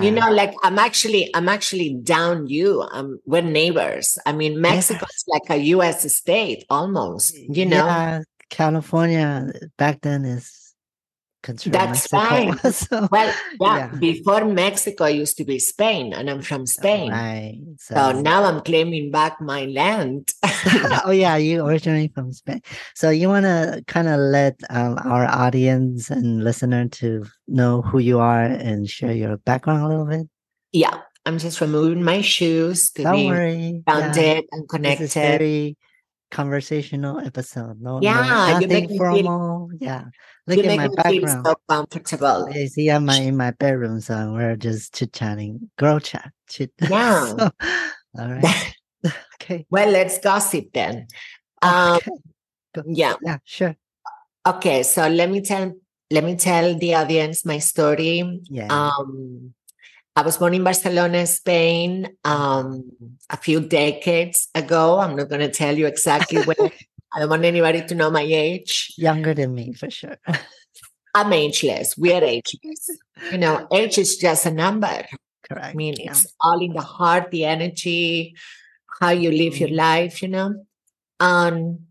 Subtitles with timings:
[0.00, 2.82] you know, like I'm actually, I'm actually down you.
[2.92, 4.18] Um, we're neighbors.
[4.26, 6.10] I mean, Mexico is like a U.S.
[6.14, 7.36] state almost.
[7.36, 10.67] You know, Yeah, California back then is
[11.42, 12.16] That's Mexico.
[12.18, 12.74] right.
[12.74, 13.98] so, well, yeah, Yeah.
[13.98, 17.10] Before Mexico used to be Spain, and I'm from Spain.
[17.10, 17.58] right.
[17.78, 20.28] So, So now I'm claiming back my land.
[21.04, 22.60] oh yeah, you originally from Spain.
[22.94, 27.98] So you want to kind of let um, our audience and listener to know who
[27.98, 30.26] you are and share your background a little bit.
[30.72, 33.82] yeah, I'm just removing my shoes to Don't be worry.
[33.86, 33.92] yeah.
[34.00, 35.04] grounded and This connected.
[35.04, 35.76] is very
[36.30, 37.80] conversational episode.
[37.80, 39.70] No, Yeah, no, nothing me feel- formal.
[39.80, 40.04] yeah,
[40.46, 41.46] look at my background.
[41.46, 42.48] so comfortable.
[42.52, 46.32] You see, I'm in my bedroom, so we're just chit chatting, girl chat.
[46.48, 46.72] Chit.
[46.90, 47.26] Yeah.
[47.36, 47.50] So,
[48.18, 48.74] all right.
[49.40, 49.64] Okay.
[49.70, 51.06] well, let's gossip then.
[51.62, 51.96] Um,
[52.76, 52.90] okay.
[52.92, 53.14] Yeah.
[53.22, 53.38] Yeah.
[53.44, 53.76] Sure.
[54.46, 55.72] Okay, so let me tell
[56.10, 58.40] let me tell the audience my story.
[58.50, 58.66] Yeah.
[58.68, 59.54] Um,
[60.18, 62.90] I was born in Barcelona, Spain, um,
[63.30, 64.98] a few decades ago.
[64.98, 66.56] I'm not going to tell you exactly when.
[67.14, 68.92] I don't want anybody to know my age.
[68.98, 70.16] Younger than me for sure.
[71.14, 71.96] I'm ageless.
[71.96, 72.90] We are ageless.
[73.30, 75.06] You know, age is just a number.
[75.48, 75.66] Correct.
[75.66, 76.10] I mean, Yeah.
[76.10, 78.34] it's all in the heart, the energy,
[79.00, 80.64] how you live your life, you know.
[81.20, 81.86] Um,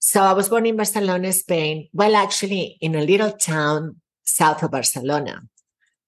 [0.00, 1.88] so I was born in Barcelona, Spain.
[1.92, 5.42] Well, actually, in a little town south of Barcelona,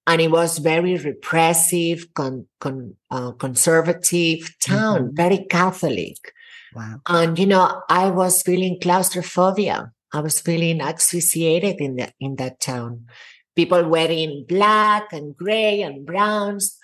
[0.06, 5.16] and it was very repressive, con, con, uh, conservative town, Mhm.
[5.16, 6.18] very Catholic.
[6.74, 7.00] Wow.
[7.06, 9.92] And you know, I was feeling claustrophobia.
[10.12, 13.06] I was feeling asphyxiated in that in that town.
[13.56, 16.76] People wearing black and gray and browns.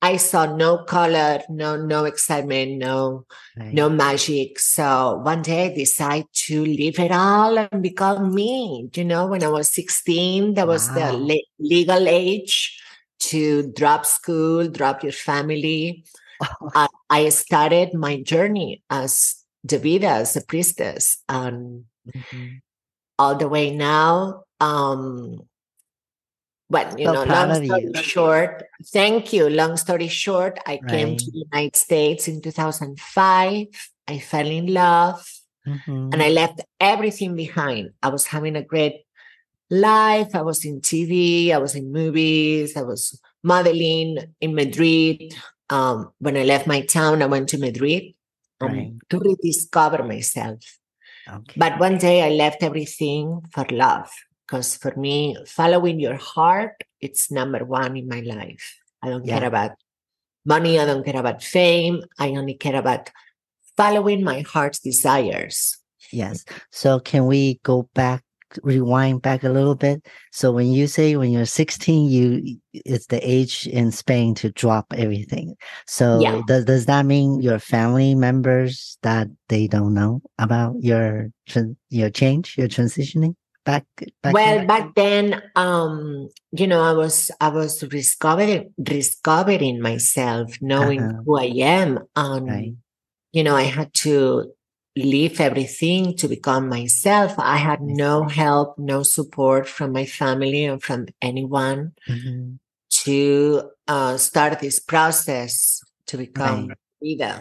[0.00, 3.74] I saw no color, no no excitement, no Right.
[3.74, 4.58] no magic.
[4.60, 8.88] So one day I decided to leave it all and become me.
[8.94, 12.80] You know, when I was 16, that was the le- legal age
[13.34, 16.04] to drop school, drop your family.
[16.74, 19.34] I, I started my journey as
[19.66, 21.84] DaVida, as a priestess, and
[22.16, 22.60] Mhm.
[23.18, 24.44] all the way now.
[24.60, 25.42] Um,
[26.70, 28.02] but you So know, long story you.
[28.02, 29.48] short, thank you.
[29.48, 33.66] Long story short, I came to the United States in 2005.
[34.06, 35.24] I fell in love
[35.66, 36.12] Mhm.
[36.12, 37.90] and I left everything behind.
[38.02, 39.04] I was having a great
[39.70, 40.34] life.
[40.34, 45.34] I was in TV, I was in movies, I was modeling in Madrid.
[45.70, 48.14] Um, when I left my town, I went to Madrid
[48.60, 48.92] um, Right.
[49.10, 50.60] to rediscover myself.
[51.28, 51.54] Okay.
[51.58, 54.10] But one day I left everything for love.
[54.48, 58.80] Because for me, following your heart, it's number one in my life.
[59.02, 59.38] I don't Yeah.
[59.40, 59.72] care about
[60.46, 60.80] money.
[60.80, 62.02] I don't care about fame.
[62.18, 63.10] I only care about
[63.76, 65.76] following my heart's desires.
[66.10, 66.46] Yes.
[66.72, 68.24] So can we go back,
[68.62, 70.06] rewind back a little bit?
[70.32, 74.94] So when you say when you're 16, you it's the age in Spain to drop
[74.96, 75.56] everything.
[75.86, 76.40] So Yeah.
[76.46, 81.28] does does that mean your family members that they don't know about your
[81.90, 83.36] your change, your transitioning
[83.68, 83.86] back
[84.22, 84.34] back?
[84.34, 84.66] well, then?
[84.66, 91.22] back then, um, you know, I was I was discovering discovering myself, knowing Uh-huh.
[91.24, 92.74] who I am, and Right.
[93.32, 94.52] you know, I had to
[94.96, 97.34] leave everything to become myself.
[97.38, 102.58] I had no help, no support from my family or from anyone Mhm.
[103.04, 106.78] to uh, start this process to become Right.
[107.00, 107.40] leader.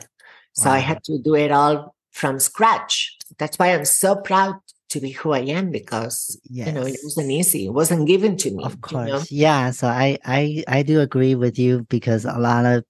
[0.54, 3.18] So I had to do it all from scratch.
[3.40, 4.56] That's why I'm so proud
[4.90, 7.66] to be who I am because you know it wasn't easy.
[7.66, 8.64] It wasn't given to me.
[8.64, 9.08] Of you know?
[9.18, 9.32] course.
[9.32, 9.72] Yeah.
[9.72, 12.84] So I, I, I do agree with you because a lot of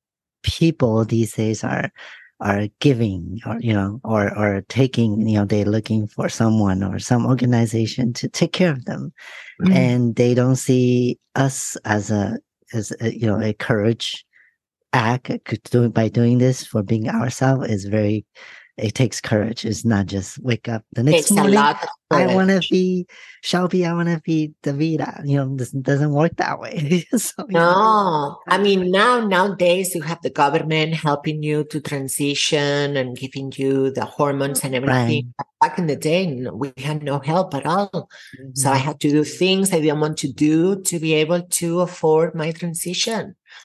[0.43, 1.91] people these days are,
[2.39, 6.99] are giving or, you know, or, or taking, you know, they're looking for someone or
[6.99, 9.11] some organization to take care of them
[9.59, 9.73] Mm.
[9.73, 12.37] and they don't see us as a,
[12.75, 14.23] as a, you know, a courage
[14.93, 18.23] act uh, by doing this for being ourselves is very,
[18.77, 19.65] it takes courage.
[19.65, 21.53] It's not just wake up the next morning.
[21.53, 21.85] lot.
[22.11, 23.07] I want to be
[23.41, 23.85] Shelby.
[23.85, 25.21] I want to be DaVida.
[25.27, 27.05] You know, this doesn't work that way.
[27.17, 31.79] so, you know, No, I mean now nowadays you have the government helping you to
[31.79, 35.21] transition and giving you the hormones and everything.
[35.38, 38.09] But Back in the day, we had no help at all.
[38.53, 41.41] So I mhm, had to do things I didn't want to do to be able
[41.41, 43.35] to afford my transition.